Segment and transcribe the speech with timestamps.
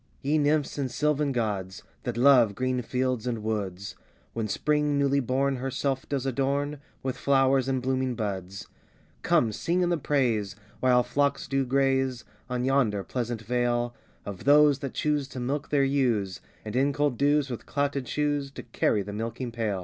[0.23, 3.93] ]YE nymphs and sylvan gods, That love green fields and woods,
[4.33, 8.67] When spring newly born herself does adorn, With flowers and blooming buds:
[9.21, 13.93] Come sing in the praise, while flocks do graze, On yonder pleasant vale,
[14.25, 18.49] Of those that choose to milk their ewes, And in cold dews, with clouted shoes,
[18.53, 19.79] To carry the milking pail.